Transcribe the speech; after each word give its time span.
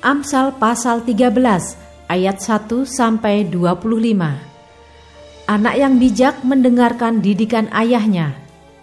Amsal 0.00 0.56
pasal 0.56 1.04
13 1.04 1.36
ayat 2.08 2.40
1 2.40 2.72
sampai 2.88 3.44
25. 3.44 3.84
Anak 5.44 5.74
yang 5.76 6.00
bijak 6.00 6.40
mendengarkan 6.40 7.20
didikan 7.20 7.68
ayahnya, 7.68 8.32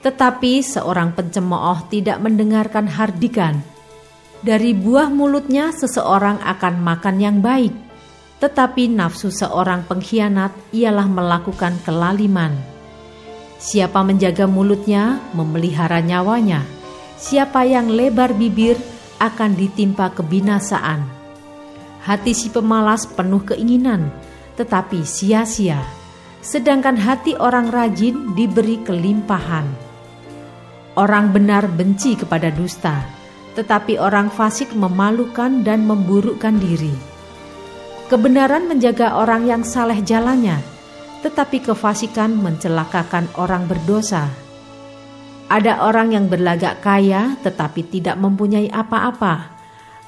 tetapi 0.06 0.62
seorang 0.62 1.18
pencemooh 1.18 1.90
tidak 1.90 2.22
mendengarkan 2.22 2.86
hardikan. 2.86 3.66
Dari 4.46 4.78
buah 4.78 5.10
mulutnya 5.10 5.74
seseorang 5.74 6.38
akan 6.38 6.86
makan 6.86 7.18
yang 7.18 7.42
baik, 7.42 7.74
tetapi 8.38 8.86
nafsu 8.86 9.34
seorang 9.34 9.90
pengkhianat 9.90 10.54
ialah 10.70 11.10
melakukan 11.10 11.82
kelaliman. 11.82 12.54
Siapa 13.58 14.06
menjaga 14.06 14.46
mulutnya, 14.46 15.18
memelihara 15.34 15.98
nyawanya. 15.98 16.62
Siapa 17.18 17.66
yang 17.66 17.90
lebar 17.90 18.38
bibir, 18.38 18.78
akan 19.18 19.58
ditimpa 19.58 20.14
kebinasaan. 20.14 21.06
Hati 22.06 22.32
si 22.32 22.48
pemalas 22.48 23.04
penuh 23.04 23.44
keinginan, 23.44 24.10
tetapi 24.56 25.04
sia-sia, 25.04 25.84
sedangkan 26.40 26.96
hati 26.96 27.36
orang 27.36 27.68
rajin 27.68 28.34
diberi 28.34 28.80
kelimpahan. 28.82 29.68
Orang 30.98 31.36
benar 31.36 31.70
benci 31.70 32.18
kepada 32.18 32.50
dusta, 32.50 33.06
tetapi 33.54 34.00
orang 34.02 34.34
fasik 34.34 34.74
memalukan 34.74 35.62
dan 35.62 35.86
memburukkan 35.86 36.58
diri. 36.58 36.96
Kebenaran 38.08 38.72
menjaga 38.72 39.20
orang 39.20 39.46
yang 39.46 39.62
saleh 39.68 40.00
jalannya, 40.00 40.64
tetapi 41.28 41.60
kefasikan 41.60 42.34
mencelakakan 42.40 43.28
orang 43.36 43.68
berdosa. 43.68 44.47
Ada 45.48 45.88
orang 45.88 46.12
yang 46.12 46.28
berlagak 46.28 46.84
kaya 46.84 47.40
tetapi 47.40 47.88
tidak 47.88 48.20
mempunyai 48.20 48.68
apa-apa. 48.68 49.56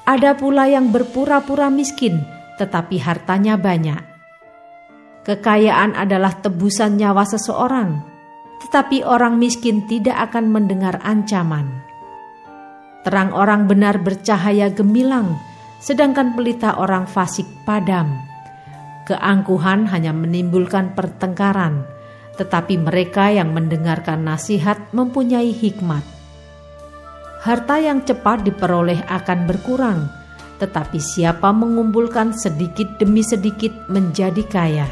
Ada 0.04 0.36
pula 0.36 0.68
yang 0.68 0.92
berpura-pura 0.92 1.72
miskin 1.72 2.20
tetapi 2.60 3.00
hartanya 3.00 3.56
banyak. 3.56 4.04
Kekayaan 5.24 5.96
adalah 5.96 6.36
tebusan 6.44 7.00
nyawa 7.00 7.24
seseorang, 7.24 8.04
tetapi 8.60 9.00
orang 9.00 9.40
miskin 9.40 9.88
tidak 9.88 10.28
akan 10.28 10.52
mendengar 10.52 11.00
ancaman. 11.00 11.80
Terang 13.00 13.32
orang 13.32 13.64
benar 13.64 13.96
bercahaya 14.04 14.68
gemilang, 14.68 15.40
sedangkan 15.80 16.36
pelita 16.36 16.76
orang 16.76 17.08
fasik 17.08 17.48
padam. 17.64 18.12
Keangkuhan 19.08 19.88
hanya 19.88 20.12
menimbulkan 20.12 20.92
pertengkaran 20.92 21.88
tetapi 22.38 22.78
mereka 22.78 23.32
yang 23.32 23.50
mendengarkan 23.54 24.22
nasihat 24.22 24.78
mempunyai 24.92 25.50
hikmat. 25.50 26.02
Harta 27.40 27.80
yang 27.80 28.04
cepat 28.04 28.44
diperoleh 28.44 29.00
akan 29.08 29.48
berkurang, 29.48 30.12
tetapi 30.60 31.00
siapa 31.00 31.48
mengumpulkan 31.56 32.36
sedikit 32.36 33.00
demi 33.00 33.24
sedikit 33.24 33.72
menjadi 33.88 34.44
kaya. 34.44 34.88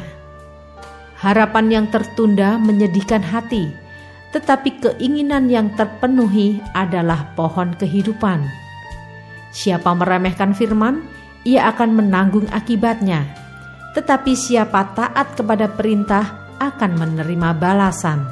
Harapan 1.21 1.69
yang 1.69 1.85
tertunda 1.93 2.57
menyedihkan 2.57 3.21
hati, 3.21 3.69
tetapi 4.31 4.81
keinginan 4.81 5.45
yang 5.51 5.73
terpenuhi 5.77 6.63
adalah 6.73 7.33
pohon 7.37 7.75
kehidupan. 7.77 8.45
Siapa 9.49 9.93
meremehkan 9.97 10.53
firman, 10.53 11.05
ia 11.43 11.69
akan 11.69 11.97
menanggung 11.97 12.45
akibatnya. 12.53 13.25
Tetapi 13.97 14.37
siapa 14.37 14.93
taat 14.93 15.33
kepada 15.33 15.65
perintah, 15.73 16.38
akan 16.59 16.91
menerima 16.99 17.49
balasan. 17.55 18.27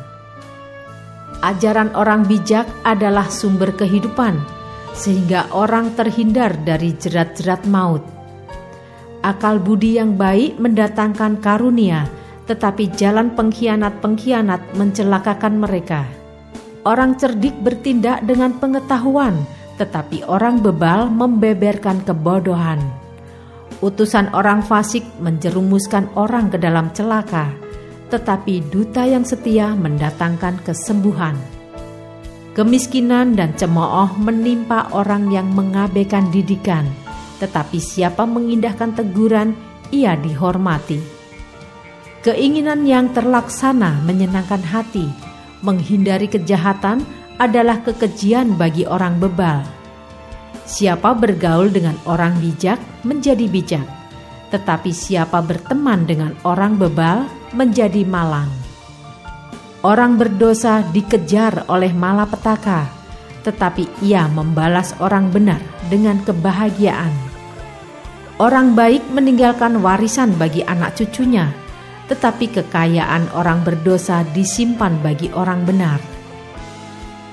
Ajaran 1.41 1.95
orang 1.95 2.27
bijak 2.27 2.67
adalah 2.83 3.31
sumber 3.31 3.71
kehidupan, 3.73 4.37
sehingga 4.91 5.47
orang 5.55 5.95
terhindar 5.95 6.53
dari 6.65 6.93
jerat-jerat 6.97 7.63
maut. 7.69 8.03
Akal 9.21 9.61
budi 9.61 9.97
yang 9.97 10.19
baik 10.19 10.57
mendatangkan 10.57 11.39
karunia, 11.41 12.09
tetapi 12.49 12.89
jalan 12.95 13.33
pengkhianat-pengkhianat 13.37 14.75
mencelakakan 14.75 15.61
mereka. 15.61 16.09
Orang 16.87 17.19
cerdik 17.19 17.53
bertindak 17.61 18.23
dengan 18.23 18.55
pengetahuan, 18.57 19.35
tetapi 19.77 20.25
orang 20.25 20.63
bebal 20.63 21.11
membeberkan 21.11 22.01
kebodohan. 22.01 22.81
Utusan 23.77 24.33
orang 24.33 24.65
fasik 24.65 25.05
menjerumuskan 25.21 26.09
orang 26.17 26.49
ke 26.49 26.57
dalam 26.57 26.89
celaka 26.97 27.66
tetapi 28.07 28.63
duta 28.71 29.03
yang 29.03 29.27
setia 29.27 29.75
mendatangkan 29.75 30.63
kesembuhan. 30.63 31.35
Kemiskinan 32.55 33.37
dan 33.37 33.53
cemooh 33.53 34.17
menimpa 34.17 34.89
orang 34.89 35.29
yang 35.29 35.45
mengabaikan 35.53 36.33
didikan, 36.33 36.89
tetapi 37.37 37.77
siapa 37.77 38.25
mengindahkan 38.25 38.97
teguran, 38.97 39.53
ia 39.93 40.17
dihormati. 40.17 40.97
Keinginan 42.25 42.83
yang 42.83 43.13
terlaksana 43.13 44.01
menyenangkan 44.03 44.59
hati, 44.65 45.05
menghindari 45.61 46.25
kejahatan 46.25 47.05
adalah 47.37 47.85
kekejian 47.85 48.57
bagi 48.57 48.89
orang 48.89 49.21
bebal. 49.21 49.61
Siapa 50.67 51.13
bergaul 51.15 51.71
dengan 51.71 51.95
orang 52.09 52.35
bijak 52.41 52.81
menjadi 53.05 53.45
bijak, 53.47 53.87
tetapi 54.47 54.95
siapa 54.95 55.43
berteman 55.43 56.07
dengan 56.07 56.31
orang 56.47 56.79
bebal 56.79 57.27
menjadi 57.51 58.03
malang. 58.07 58.49
Orang 59.85 60.17
berdosa 60.17 60.83
dikejar 60.91 61.67
oleh 61.69 61.93
malapetaka, 61.93 62.89
tetapi 63.45 63.87
ia 64.03 64.27
membalas 64.27 64.97
orang 64.99 65.31
benar 65.31 65.61
dengan 65.87 66.19
kebahagiaan. 66.25 67.13
Orang 68.37 68.75
baik 68.77 69.05
meninggalkan 69.09 69.79
warisan 69.81 70.35
bagi 70.35 70.61
anak 70.61 70.97
cucunya, 70.99 71.49
tetapi 72.11 72.51
kekayaan 72.51 73.31
orang 73.33 73.63
berdosa 73.63 74.27
disimpan 74.35 74.99
bagi 75.01 75.31
orang 75.33 75.63
benar. 75.63 75.99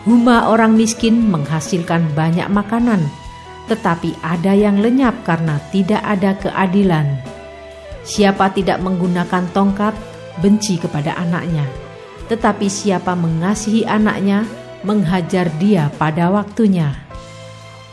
Huma 0.04 0.52
orang 0.52 0.76
miskin 0.76 1.32
menghasilkan 1.32 2.12
banyak 2.12 2.46
makanan, 2.52 3.08
tetapi 3.64 4.20
ada 4.20 4.52
yang 4.52 4.80
lenyap 4.80 5.24
karena 5.24 5.56
tidak 5.72 6.02
ada 6.04 6.36
keadilan. 6.36 7.20
Siapa 8.04 8.52
tidak 8.52 8.84
menggunakan 8.84 9.48
tongkat, 9.56 9.96
benci 10.44 10.76
kepada 10.76 11.16
anaknya. 11.16 11.64
Tetapi 12.28 12.68
siapa 12.68 13.16
mengasihi 13.16 13.88
anaknya, 13.88 14.44
menghajar 14.84 15.48
dia 15.56 15.88
pada 15.96 16.28
waktunya. 16.28 16.92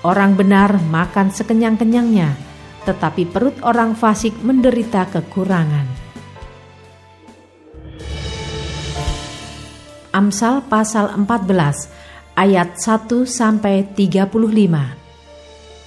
Orang 0.04 0.36
benar 0.36 0.82
makan 0.92 1.32
sekenyang-kenyangnya, 1.32 2.36
tetapi 2.84 3.30
perut 3.30 3.56
orang 3.64 3.96
fasik 3.96 4.36
menderita 4.44 5.08
kekurangan. 5.08 5.88
Amsal 10.12 10.68
pasal 10.68 11.16
14 11.16 11.88
ayat 12.36 12.76
1 12.76 13.24
sampai 13.24 13.88
35. 13.96 15.01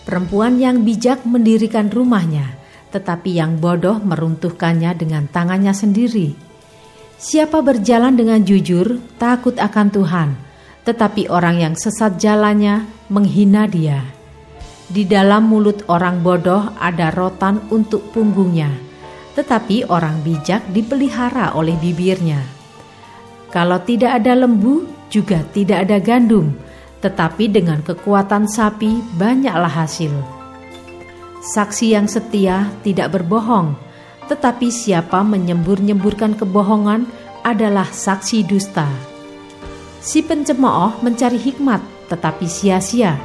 Perempuan 0.04 0.60
yang 0.60 0.84
bijak 0.84 1.24
mendirikan 1.24 1.88
rumahnya, 1.88 2.60
tetapi 2.92 3.40
yang 3.40 3.56
bodoh 3.56 3.96
meruntuhkannya 4.04 4.92
dengan 4.94 5.24
tangannya 5.32 5.72
sendiri. 5.72 6.36
Siapa 7.16 7.64
berjalan 7.64 8.12
dengan 8.12 8.44
jujur, 8.44 9.00
takut 9.16 9.56
akan 9.56 9.88
Tuhan, 9.88 10.28
tetapi 10.84 11.32
orang 11.32 11.56
yang 11.56 11.74
sesat 11.74 12.20
jalannya 12.20 12.84
menghina 13.08 13.64
Dia. 13.64 14.04
Di 14.92 15.08
dalam 15.08 15.48
mulut 15.48 15.88
orang 15.88 16.20
bodoh 16.20 16.76
ada 16.76 17.08
rotan 17.08 17.64
untuk 17.72 18.12
punggungnya, 18.12 18.68
tetapi 19.32 19.88
orang 19.88 20.20
bijak 20.20 20.68
dipelihara 20.68 21.56
oleh 21.56 21.80
bibirnya. 21.80 22.44
Kalau 23.48 23.80
tidak 23.80 24.20
ada 24.20 24.36
lembu, 24.36 24.84
juga 25.08 25.40
tidak 25.56 25.88
ada 25.88 25.96
gandum, 25.96 26.52
tetapi 27.04 27.52
dengan 27.52 27.84
kekuatan 27.84 28.48
sapi 28.48 29.04
banyaklah 29.20 29.68
hasil. 29.68 30.16
Saksi 31.44 31.92
yang 31.92 32.08
setia 32.08 32.72
tidak 32.80 33.12
berbohong, 33.12 33.76
tetapi 34.32 34.72
siapa 34.72 35.20
menyembur-nyemburkan 35.20 36.32
kebohongan 36.32 37.04
adalah 37.44 37.84
saksi 37.84 38.48
dusta. 38.48 38.88
Si 40.00 40.24
pencemooh 40.24 41.04
mencari 41.04 41.36
hikmat, 41.36 42.08
tetapi 42.08 42.48
sia-sia, 42.48 43.20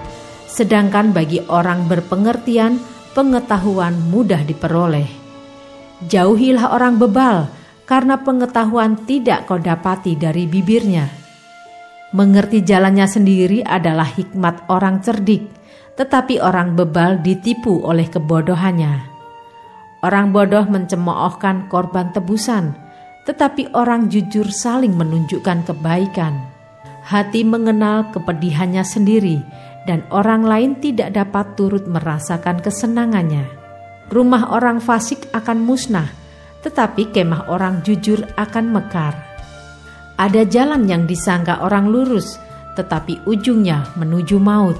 sedangkan 0.51 1.15
bagi 1.15 1.39
orang 1.47 1.87
berpengertian, 1.87 2.83
pengetahuan 3.15 3.95
mudah 4.11 4.43
diperoleh. 4.43 5.07
Jauhilah 6.03 6.75
orang 6.75 6.99
bebal, 6.99 7.47
karena 7.87 8.19
pengetahuan 8.19 8.99
tidak 9.07 9.47
kau 9.47 9.55
dapati 9.55 10.19
dari 10.19 10.43
bibirnya. 10.43 11.18
Mengerti 12.09 12.65
jalannya 12.65 13.05
sendiri 13.05 13.61
adalah 13.61 14.09
hikmat 14.09 14.65
orang 14.65 14.97
cerdik, 15.05 15.45
tetapi 15.93 16.41
orang 16.41 16.73
bebal 16.73 17.21
ditipu 17.21 17.85
oleh 17.85 18.09
kebodohannya. 18.09 19.05
Orang 20.01 20.33
bodoh 20.33 20.65
mencemoohkan 20.65 21.69
korban 21.69 22.09
tebusan, 22.09 22.73
tetapi 23.29 23.69
orang 23.77 24.09
jujur 24.09 24.49
saling 24.49 24.97
menunjukkan 24.97 25.69
kebaikan. 25.69 26.49
Hati 27.05 27.45
mengenal 27.45 28.09
kepedihannya 28.09 28.81
sendiri, 28.81 29.45
dan 29.85 30.01
orang 30.09 30.49
lain 30.49 30.81
tidak 30.81 31.13
dapat 31.13 31.53
turut 31.53 31.85
merasakan 31.85 32.57
kesenangannya. 32.57 33.45
Rumah 34.09 34.49
orang 34.49 34.81
fasik 34.81 35.29
akan 35.29 35.61
musnah, 35.61 36.09
tetapi 36.65 37.13
kemah 37.13 37.53
orang 37.53 37.85
jujur 37.85 38.25
akan 38.33 38.65
mekar. 38.73 39.28
Ada 40.19 40.43
jalan 40.43 40.83
yang 40.83 41.07
disangka 41.07 41.63
orang 41.63 41.87
lurus, 41.87 42.35
tetapi 42.75 43.23
ujungnya 43.23 43.87
menuju 43.95 44.35
maut. 44.35 44.75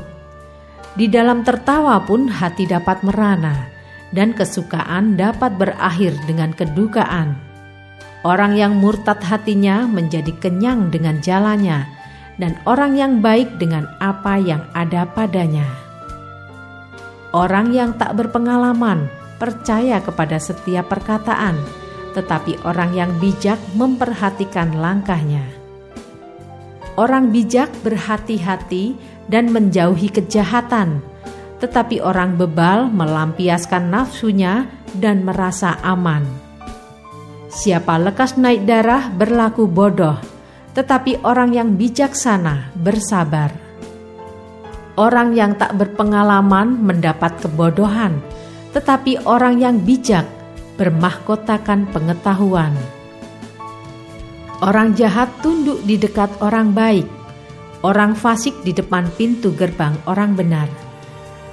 Di 0.99 1.07
dalam 1.07 1.47
tertawa 1.47 2.03
pun 2.03 2.27
hati 2.27 2.67
dapat 2.67 2.99
merana, 3.07 3.71
dan 4.11 4.35
kesukaan 4.35 5.15
dapat 5.15 5.55
berakhir 5.55 6.11
dengan 6.27 6.51
kedukaan. 6.51 7.39
Orang 8.27 8.59
yang 8.59 8.75
murtad 8.75 9.23
hatinya 9.23 9.87
menjadi 9.87 10.35
kenyang 10.43 10.91
dengan 10.91 11.23
jalannya, 11.23 11.87
dan 12.35 12.59
orang 12.67 12.99
yang 12.99 13.23
baik 13.23 13.55
dengan 13.55 13.87
apa 14.03 14.35
yang 14.35 14.67
ada 14.75 15.07
padanya. 15.07 15.63
Orang 17.31 17.71
yang 17.71 17.95
tak 17.95 18.11
berpengalaman 18.19 19.07
percaya 19.39 20.03
kepada 20.03 20.35
setiap 20.35 20.91
perkataan, 20.91 21.55
tetapi 22.13 22.61
orang 22.65 22.91
yang 22.97 23.11
bijak 23.21 23.59
memperhatikan 23.77 24.77
langkahnya. 24.77 25.45
Orang 26.99 27.31
bijak 27.31 27.71
berhati-hati 27.85 28.97
dan 29.31 29.53
menjauhi 29.53 30.11
kejahatan, 30.11 30.99
tetapi 31.63 32.03
orang 32.03 32.35
bebal 32.35 32.91
melampiaskan 32.91 33.87
nafsunya 33.87 34.67
dan 34.97 35.23
merasa 35.23 35.77
aman. 35.85 36.25
Siapa 37.49 37.97
lekas 37.97 38.35
naik 38.35 38.67
darah 38.67 39.07
berlaku 39.09 39.65
bodoh, 39.69 40.17
tetapi 40.75 41.23
orang 41.23 41.55
yang 41.55 41.69
bijaksana 41.79 42.75
bersabar. 42.75 43.53
Orang 44.99 45.31
yang 45.31 45.55
tak 45.55 45.79
berpengalaman 45.79 46.83
mendapat 46.83 47.39
kebodohan, 47.39 48.19
tetapi 48.75 49.23
orang 49.23 49.55
yang 49.63 49.79
bijak 49.79 50.27
bermahkotakan 50.79 51.91
pengetahuan. 51.91 52.71
Orang 54.63 54.95
jahat 54.95 55.27
tunduk 55.43 55.83
di 55.83 55.99
dekat 55.99 56.31
orang 56.39 56.71
baik, 56.71 57.03
orang 57.83 58.15
fasik 58.15 58.55
di 58.63 58.71
depan 58.71 59.11
pintu 59.19 59.51
gerbang 59.51 59.99
orang 60.07 60.39
benar. 60.39 60.71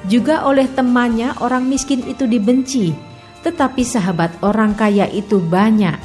Juga 0.07 0.47
oleh 0.47 0.71
temannya 0.71 1.35
orang 1.43 1.67
miskin 1.67 2.07
itu 2.07 2.31
dibenci, 2.31 2.95
tetapi 3.43 3.83
sahabat 3.83 4.39
orang 4.47 4.79
kaya 4.79 5.11
itu 5.11 5.43
banyak. 5.43 5.99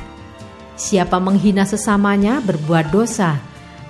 Siapa 0.77 1.21
menghina 1.21 1.61
sesamanya 1.69 2.41
berbuat 2.41 2.89
dosa, 2.89 3.37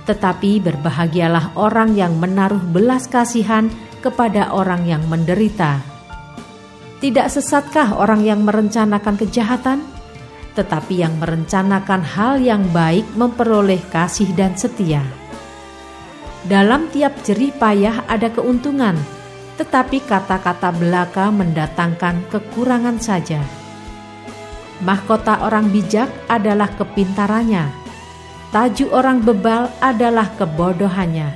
tetapi 0.03 0.59
berbahagialah 0.59 1.55
orang 1.55 1.95
yang 1.95 2.19
menaruh 2.19 2.59
belas 2.59 3.07
kasihan 3.07 3.71
kepada 4.03 4.51
orang 4.51 4.83
yang 4.83 5.03
menderita. 5.07 5.90
Tidak 7.01 7.33
sesatkah 7.33 7.98
orang 7.98 8.21
yang 8.21 8.45
merencanakan 8.45 9.18
kejahatan? 9.18 9.81
Tetapi 10.53 11.01
yang 11.01 11.18
merencanakan 11.18 12.06
hal 12.06 12.38
yang 12.38 12.62
baik 12.69 13.09
memperoleh 13.18 13.81
kasih 13.89 14.30
dan 14.38 14.53
setia. 14.53 15.01
Dalam 16.45 16.94
tiap 16.94 17.18
jerih 17.25 17.57
payah 17.57 18.06
ada 18.06 18.30
keuntungan, 18.30 18.94
tetapi 19.57 20.06
kata-kata 20.06 20.69
belaka 20.77 21.33
mendatangkan 21.33 22.21
kekurangan 22.30 23.01
saja. 23.01 23.42
Mahkota 24.86 25.42
orang 25.42 25.74
bijak 25.74 26.09
adalah 26.30 26.69
kepintarannya. 26.77 27.65
Tajuk 28.53 28.94
orang 28.94 29.25
bebal 29.25 29.74
adalah 29.81 30.30
kebodohannya. 30.38 31.33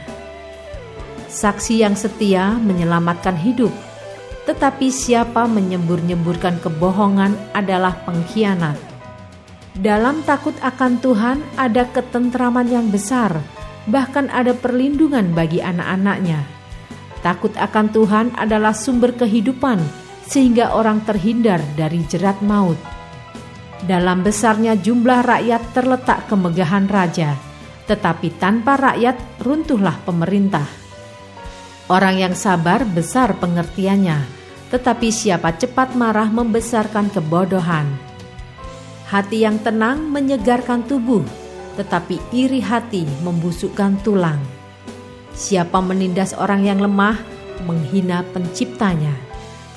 Saksi 1.26 1.82
yang 1.82 1.98
setia 1.98 2.54
menyelamatkan 2.54 3.34
hidup, 3.38 3.74
tetapi 4.45 4.94
siapa 4.94 5.50
menyembur-nyemburkan 5.50 6.62
kebohongan 6.62 7.33
adalah 7.57 7.97
pengkhianat. 8.06 8.77
Dalam 9.75 10.24
takut 10.24 10.56
akan 10.63 11.03
Tuhan 11.03 11.44
ada 11.59 11.83
ketentraman 11.92 12.71
yang 12.71 12.88
besar, 12.88 13.36
bahkan 13.89 14.31
ada 14.31 14.56
perlindungan 14.56 15.36
bagi 15.36 15.59
anak-anaknya. 15.59 16.47
Takut 17.19 17.51
akan 17.57 17.92
Tuhan 17.92 18.27
adalah 18.38 18.71
sumber 18.71 19.12
kehidupan, 19.18 19.81
sehingga 20.30 20.71
orang 20.77 21.03
terhindar 21.03 21.59
dari 21.75 22.06
jerat 22.06 22.39
maut. 22.39 22.77
Dalam 23.83 24.24
besarnya 24.24 24.77
jumlah 24.80 25.25
rakyat 25.25 25.75
terletak 25.75 26.30
kemegahan 26.31 26.88
raja, 26.88 27.36
tetapi 27.89 28.31
tanpa 28.39 28.77
rakyat 28.80 29.18
runtuhlah 29.44 30.00
pemerintah. 30.07 30.85
Orang 31.86 32.18
yang 32.18 32.34
sabar 32.34 32.82
besar 32.82 33.38
pengertiannya, 33.38 34.26
tetapi 34.74 35.14
siapa 35.14 35.54
cepat 35.54 35.94
marah 35.94 36.26
membesarkan 36.34 37.14
kebodohan. 37.14 37.86
Hati 39.06 39.46
yang 39.46 39.62
tenang 39.62 40.02
menyegarkan 40.10 40.82
tubuh, 40.90 41.22
tetapi 41.78 42.18
iri 42.34 42.58
hati 42.58 43.06
membusukkan 43.22 44.02
tulang. 44.02 44.42
Siapa 45.38 45.78
menindas 45.78 46.34
orang 46.34 46.66
yang 46.66 46.82
lemah, 46.82 47.22
menghina 47.70 48.26
penciptanya. 48.34 49.14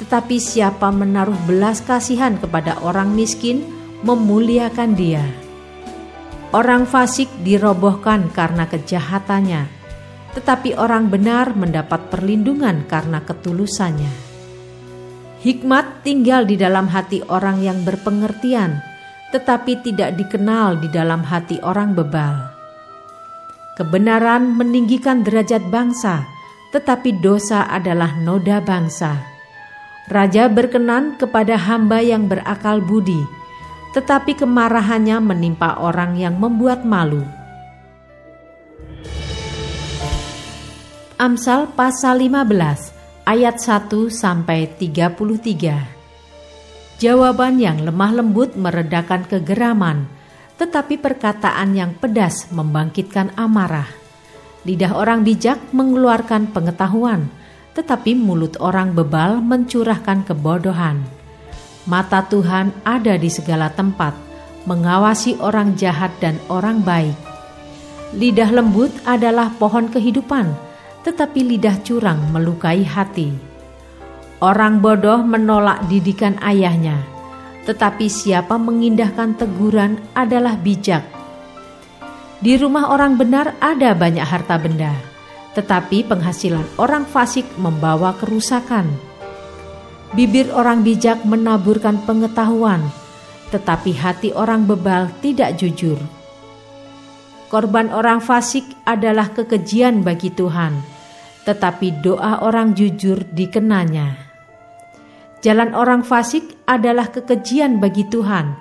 Tetapi 0.00 0.40
siapa 0.40 0.88
menaruh 0.88 1.36
belas 1.44 1.84
kasihan 1.84 2.40
kepada 2.40 2.80
orang 2.80 3.12
miskin, 3.12 3.68
memuliakan 4.00 4.96
dia. 4.96 5.26
Orang 6.56 6.88
fasik 6.88 7.28
dirobohkan 7.44 8.32
karena 8.32 8.64
kejahatannya, 8.64 9.77
tetapi 10.38 10.78
orang 10.78 11.10
benar 11.10 11.50
mendapat 11.58 12.14
perlindungan 12.14 12.86
karena 12.86 13.18
ketulusannya. 13.26 14.30
Hikmat 15.42 16.06
tinggal 16.06 16.46
di 16.46 16.54
dalam 16.54 16.86
hati 16.86 17.26
orang 17.26 17.58
yang 17.58 17.82
berpengertian, 17.82 18.78
tetapi 19.34 19.82
tidak 19.82 20.14
dikenal 20.14 20.78
di 20.78 20.86
dalam 20.94 21.26
hati 21.26 21.58
orang 21.66 21.90
bebal. 21.98 22.54
Kebenaran 23.74 24.54
meninggikan 24.54 25.26
derajat 25.26 25.66
bangsa, 25.74 26.22
tetapi 26.70 27.18
dosa 27.18 27.66
adalah 27.66 28.14
noda 28.22 28.62
bangsa. 28.62 29.18
Raja 30.06 30.46
berkenan 30.46 31.18
kepada 31.18 31.58
hamba 31.58 31.98
yang 31.98 32.30
berakal 32.30 32.78
budi, 32.78 33.26
tetapi 33.90 34.38
kemarahannya 34.38 35.18
menimpa 35.18 35.82
orang 35.82 36.14
yang 36.14 36.38
membuat 36.38 36.86
malu. 36.86 37.37
Amsal 41.18 41.74
pasal 41.74 42.30
15 42.30 43.26
ayat 43.26 43.58
1 43.58 43.90
sampai 44.06 44.70
33. 44.70 47.02
Jawaban 47.02 47.58
yang 47.58 47.82
lemah 47.82 48.22
lembut 48.22 48.54
meredakan 48.54 49.26
kegeraman, 49.26 50.06
tetapi 50.62 50.94
perkataan 50.94 51.74
yang 51.74 51.98
pedas 51.98 52.46
membangkitkan 52.54 53.34
amarah. 53.34 53.90
Lidah 54.62 54.94
orang 54.94 55.26
bijak 55.26 55.58
mengeluarkan 55.74 56.54
pengetahuan, 56.54 57.26
tetapi 57.74 58.14
mulut 58.14 58.54
orang 58.62 58.94
bebal 58.94 59.42
mencurahkan 59.42 60.22
kebodohan. 60.22 61.02
Mata 61.90 62.22
Tuhan 62.30 62.70
ada 62.86 63.18
di 63.18 63.26
segala 63.26 63.74
tempat, 63.74 64.14
mengawasi 64.70 65.34
orang 65.42 65.74
jahat 65.74 66.14
dan 66.22 66.38
orang 66.46 66.78
baik. 66.78 67.18
Lidah 68.14 68.54
lembut 68.54 68.94
adalah 69.02 69.50
pohon 69.58 69.90
kehidupan, 69.90 70.67
tetapi 71.06 71.40
lidah 71.44 71.82
curang 71.86 72.30
melukai 72.30 72.82
hati. 72.82 73.30
Orang 74.38 74.78
bodoh 74.78 75.22
menolak 75.26 75.82
didikan 75.90 76.38
ayahnya, 76.38 77.02
tetapi 77.66 78.06
siapa 78.06 78.54
mengindahkan 78.54 79.34
teguran 79.34 79.98
adalah 80.14 80.54
bijak. 80.54 81.02
Di 82.38 82.54
rumah 82.54 82.94
orang 82.94 83.18
benar 83.18 83.58
ada 83.58 83.98
banyak 83.98 84.22
harta 84.22 84.54
benda, 84.62 84.94
tetapi 85.58 86.06
penghasilan 86.06 86.64
orang 86.78 87.02
fasik 87.02 87.44
membawa 87.58 88.14
kerusakan. 88.14 88.86
Bibir 90.14 90.54
orang 90.54 90.86
bijak 90.86 91.26
menaburkan 91.26 91.98
pengetahuan, 92.06 92.80
tetapi 93.50 93.90
hati 93.92 94.30
orang 94.32 94.64
bebal 94.64 95.10
tidak 95.18 95.58
jujur. 95.58 95.98
Korban 97.48 97.88
orang 97.96 98.20
fasik 98.20 98.68
adalah 98.84 99.32
kekejian 99.32 100.04
bagi 100.04 100.28
Tuhan, 100.28 100.84
tetapi 101.48 102.04
doa 102.04 102.44
orang 102.44 102.76
jujur 102.76 103.24
dikenanya. 103.24 104.28
Jalan 105.40 105.72
orang 105.72 106.04
fasik 106.04 106.44
adalah 106.68 107.08
kekejian 107.08 107.80
bagi 107.80 108.04
Tuhan, 108.04 108.52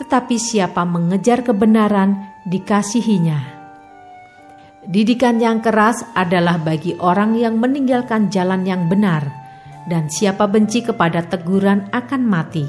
tetapi 0.00 0.40
siapa 0.40 0.88
mengejar 0.88 1.44
kebenaran 1.44 2.32
dikasihinya. 2.48 3.60
Didikan 4.88 5.36
yang 5.36 5.60
keras 5.60 6.00
adalah 6.16 6.56
bagi 6.56 6.96
orang 6.96 7.36
yang 7.36 7.60
meninggalkan 7.60 8.32
jalan 8.32 8.64
yang 8.64 8.88
benar, 8.88 9.28
dan 9.84 10.08
siapa 10.08 10.48
benci 10.48 10.80
kepada 10.80 11.28
teguran 11.28 11.92
akan 11.92 12.22
mati. 12.24 12.64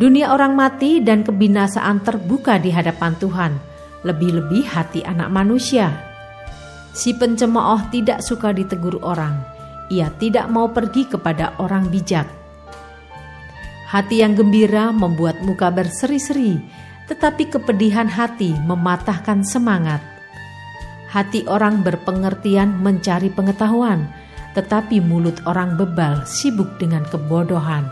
Dunia 0.00 0.32
orang 0.32 0.56
mati 0.56 1.04
dan 1.04 1.20
kebinasaan 1.28 2.00
terbuka 2.00 2.56
di 2.56 2.72
hadapan 2.72 3.12
Tuhan, 3.20 3.52
lebih-lebih 4.04 4.64
hati 4.64 5.04
anak 5.04 5.28
manusia 5.28 6.10
Si 6.90 7.14
pencemooh 7.14 7.86
tidak 7.94 8.18
suka 8.18 8.50
ditegur 8.50 8.98
orang. 9.06 9.38
Ia 9.90 10.10
tidak 10.18 10.50
mau 10.50 10.70
pergi 10.70 11.06
kepada 11.06 11.58
orang 11.62 11.86
bijak. 11.90 12.26
Hati 13.90 14.22
yang 14.22 14.38
gembira 14.38 14.94
membuat 14.94 15.42
muka 15.42 15.70
berseri-seri, 15.70 16.58
tetapi 17.10 17.50
kepedihan 17.50 18.06
hati 18.06 18.54
mematahkan 18.66 19.42
semangat. 19.42 19.98
Hati 21.10 21.42
orang 21.50 21.82
berpengertian 21.82 22.78
mencari 22.78 23.34
pengetahuan, 23.34 24.06
tetapi 24.54 25.02
mulut 25.02 25.42
orang 25.42 25.74
bebal 25.74 26.22
sibuk 26.22 26.78
dengan 26.78 27.02
kebodohan. 27.10 27.82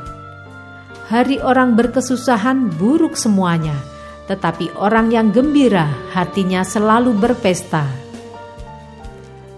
Hari 1.10 1.42
orang 1.42 1.74
berkesusahan 1.74 2.78
buruk 2.78 3.18
semuanya, 3.18 3.74
tetapi 4.28 4.76
orang 4.76 5.08
yang 5.08 5.32
gembira 5.32 5.88
hatinya 6.12 6.60
selalu 6.60 7.16
berpesta. 7.16 7.88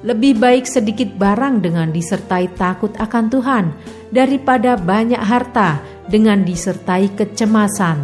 Lebih 0.01 0.41
baik 0.41 0.65
sedikit 0.65 1.13
barang 1.13 1.61
dengan 1.61 1.93
disertai 1.93 2.57
takut 2.57 2.95
akan 2.97 3.25
Tuhan 3.29 3.65
daripada 4.09 4.79
banyak 4.81 5.21
harta 5.21 5.83
dengan 6.09 6.41
disertai 6.41 7.13
kecemasan. 7.13 7.99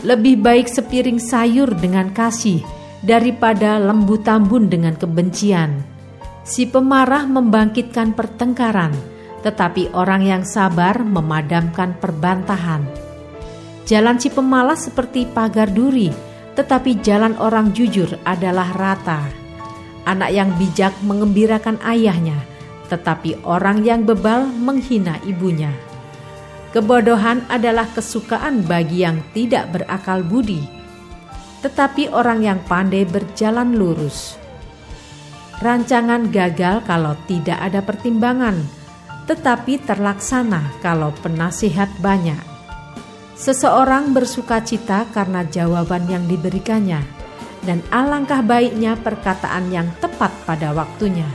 Lebih 0.00 0.40
baik 0.40 0.72
sepiring 0.72 1.20
sayur 1.20 1.68
dengan 1.76 2.08
kasih 2.14 2.64
daripada 3.04 3.76
lembu 3.76 4.16
tambun 4.22 4.72
dengan 4.72 4.96
kebencian. 4.96 5.84
Si 6.42 6.66
pemarah 6.66 7.28
membangkitkan 7.28 8.16
pertengkaran, 8.16 8.96
tetapi 9.44 9.92
orang 9.94 10.22
yang 10.24 10.42
sabar 10.42 11.04
memadamkan 11.04 12.00
perbantahan. 12.00 13.01
Jalan 13.82 14.22
si 14.22 14.30
pemalas 14.30 14.86
seperti 14.86 15.26
pagar 15.26 15.66
duri, 15.66 16.12
tetapi 16.54 17.02
jalan 17.02 17.34
orang 17.42 17.74
jujur 17.74 18.06
adalah 18.22 18.70
rata. 18.76 19.26
Anak 20.06 20.30
yang 20.30 20.50
bijak 20.58 20.94
mengembirakan 21.02 21.82
ayahnya, 21.82 22.38
tetapi 22.86 23.42
orang 23.42 23.82
yang 23.82 24.06
bebal 24.06 24.46
menghina 24.46 25.18
ibunya. 25.26 25.70
Kebodohan 26.72 27.44
adalah 27.52 27.84
kesukaan 27.90 28.64
bagi 28.64 29.04
yang 29.04 29.20
tidak 29.36 29.74
berakal 29.74 30.24
budi, 30.24 30.62
tetapi 31.60 32.08
orang 32.08 32.40
yang 32.42 32.58
pandai 32.64 33.04
berjalan 33.04 33.76
lurus. 33.76 34.40
Rancangan 35.62 36.32
gagal 36.32 36.82
kalau 36.88 37.14
tidak 37.30 37.60
ada 37.60 37.84
pertimbangan, 37.84 38.56
tetapi 39.30 39.78
terlaksana 39.84 40.82
kalau 40.82 41.14
penasihat 41.22 41.92
banyak. 42.02 42.51
Seseorang 43.32 44.12
bersuka 44.12 44.60
cita 44.60 45.08
karena 45.08 45.42
jawaban 45.48 46.04
yang 46.06 46.28
diberikannya 46.28 47.00
dan 47.62 47.80
alangkah 47.94 48.42
baiknya 48.42 48.98
perkataan 48.98 49.70
yang 49.70 49.88
tepat 50.02 50.30
pada 50.44 50.74
waktunya. 50.74 51.26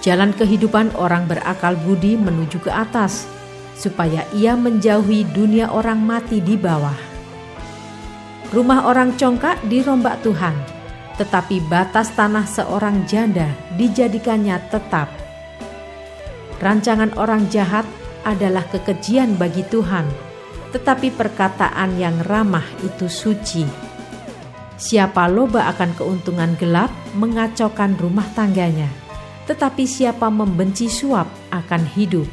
Jalan 0.00 0.32
kehidupan 0.32 0.96
orang 0.96 1.28
berakal 1.28 1.76
budi 1.76 2.16
menuju 2.16 2.64
ke 2.64 2.72
atas, 2.72 3.28
supaya 3.76 4.24
ia 4.32 4.56
menjauhi 4.56 5.28
dunia 5.28 5.68
orang 5.68 6.00
mati 6.00 6.40
di 6.40 6.56
bawah. 6.56 6.96
Rumah 8.50 8.88
orang 8.88 9.14
congkak 9.20 9.60
dirombak 9.68 10.24
Tuhan, 10.24 10.56
tetapi 11.20 11.60
batas 11.68 12.10
tanah 12.16 12.48
seorang 12.48 13.04
janda 13.04 13.52
dijadikannya 13.76 14.56
tetap. 14.72 15.12
Rancangan 16.64 17.14
orang 17.20 17.46
jahat 17.52 17.84
adalah 18.24 18.64
kekejian 18.72 19.36
bagi 19.36 19.64
Tuhan, 19.68 20.08
tetapi 20.70 21.14
perkataan 21.14 21.98
yang 21.98 22.22
ramah 22.22 22.66
itu 22.82 23.10
suci. 23.10 23.66
Siapa 24.80 25.28
loba 25.28 25.68
akan 25.76 25.92
keuntungan 25.92 26.56
gelap 26.56 26.88
mengacaukan 27.12 28.00
rumah 28.00 28.24
tangganya, 28.32 28.88
tetapi 29.44 29.84
siapa 29.84 30.32
membenci 30.32 30.88
suap 30.88 31.28
akan 31.52 31.84
hidup. 31.84 32.24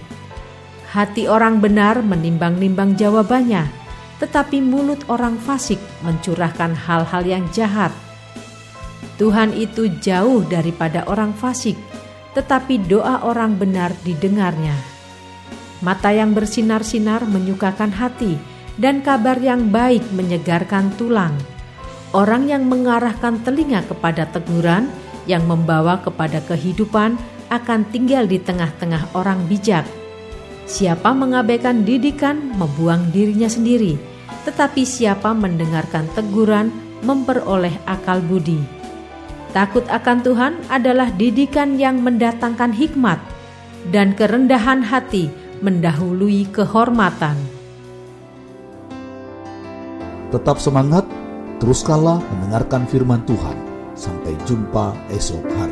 Hati 0.87 1.27
orang 1.27 1.59
benar 1.59 1.99
menimbang-nimbang 1.99 2.95
jawabannya, 2.95 3.67
tetapi 4.23 4.63
mulut 4.63 5.03
orang 5.11 5.35
fasik 5.35 5.81
mencurahkan 6.07 6.71
hal-hal 6.71 7.23
yang 7.27 7.43
jahat. 7.51 7.91
Tuhan 9.19 9.51
itu 9.51 9.91
jauh 9.99 10.45
daripada 10.47 11.03
orang 11.09 11.35
fasik, 11.35 11.75
tetapi 12.37 12.79
doa 12.85 13.27
orang 13.27 13.57
benar 13.59 13.91
didengarnya. 14.07 14.96
Mata 15.79 16.09
yang 16.09 16.33
bersinar-sinar 16.33 17.29
menyukakan 17.29 17.93
hati, 17.93 18.37
dan 18.77 19.01
kabar 19.01 19.37
yang 19.41 19.73
baik 19.73 20.05
menyegarkan 20.13 20.93
tulang 20.97 21.33
Orang 22.15 22.47
yang 22.47 22.63
mengarahkan 22.71 23.43
telinga 23.43 23.83
kepada 23.83 24.23
teguran 24.31 24.87
yang 25.27 25.43
membawa 25.43 25.99
kepada 25.99 26.39
kehidupan 26.39 27.19
akan 27.51 27.83
tinggal 27.91 28.23
di 28.23 28.39
tengah-tengah 28.39 29.11
orang 29.11 29.43
bijak. 29.51 29.83
Siapa 30.67 31.11
mengabaikan 31.11 31.83
didikan 31.83 32.55
membuang 32.55 33.11
dirinya 33.11 33.51
sendiri, 33.51 33.99
tetapi 34.47 34.87
siapa 34.87 35.35
mendengarkan 35.35 36.07
teguran 36.15 36.71
memperoleh 37.03 37.75
akal 37.83 38.23
budi. 38.23 38.59
Takut 39.51 39.83
akan 39.87 40.17
Tuhan 40.23 40.53
adalah 40.71 41.11
didikan 41.11 41.75
yang 41.75 41.99
mendatangkan 42.03 42.71
hikmat, 42.71 43.19
dan 43.91 44.15
kerendahan 44.15 44.83
hati 44.83 45.31
mendahului 45.59 46.49
kehormatan. 46.53 47.37
Tetap 50.27 50.59
semangat 50.59 51.07
Teruskanlah 51.57 52.21
mendengarkan 52.21 52.85
firman 52.85 53.25
Tuhan. 53.25 53.57
Sampai 53.97 54.37
jumpa 54.45 54.93
esok 55.09 55.41
hari. 55.57 55.66